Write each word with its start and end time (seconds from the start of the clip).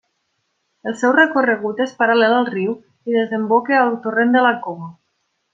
El 0.91 0.95
seu 1.01 1.13
recorregut 1.17 1.83
és 1.85 1.93
paral·lel 2.01 2.35
al 2.39 2.49
riu 2.49 2.73
i 3.13 3.21
desemboca 3.21 3.79
al 3.85 3.97
torrent 4.07 4.37
de 4.39 4.43
la 4.49 4.59
Coma. 4.69 4.93